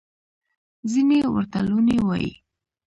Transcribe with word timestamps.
ځینې 0.91 1.19
ورته 1.33 1.59
لوني 1.67 1.97
وايي. 2.07 2.33